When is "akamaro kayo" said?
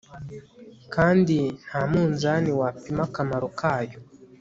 3.07-3.97